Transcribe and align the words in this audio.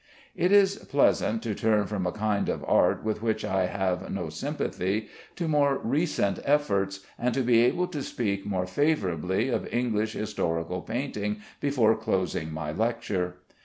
It 0.35 0.51
is 0.51 0.77
pleasant 0.77 1.43
to 1.43 1.53
turn 1.53 1.85
from 1.85 2.07
a 2.07 2.11
kind 2.11 2.49
of 2.49 2.63
art 2.67 3.03
with 3.03 3.21
which 3.21 3.45
I 3.45 3.67
have 3.67 4.09
no 4.09 4.29
sympathy, 4.29 5.09
to 5.35 5.47
more 5.47 5.77
recent 5.77 6.39
efforts, 6.43 7.01
and 7.19 7.35
to 7.35 7.43
be 7.43 7.61
able 7.63 7.85
to 7.89 8.01
speak 8.01 8.43
more 8.43 8.65
favorably 8.65 9.49
of 9.49 9.71
English 9.71 10.13
historical 10.13 10.81
painting 10.81 11.41
before 11.59 11.95
closing 11.95 12.51
my 12.51 12.71
lecture. 12.71 13.35